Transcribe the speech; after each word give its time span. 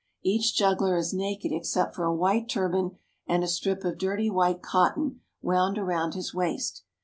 Each 0.23 0.55
juggler 0.55 0.97
is 0.97 1.13
naked 1.13 1.51
except 1.51 1.93
for 1.93 2.05
a 2.05 2.15
white 2.15 2.49
turban 2.49 2.97
and 3.27 3.43
a 3.43 3.47
strip 3.47 3.83
of 3.85 3.99
dirty 3.99 4.31
white 4.31 4.63
cotton, 4.63 5.21
wound 5.43 5.77
around 5.77 6.15
his 6.15 6.33
waist. 6.33 6.81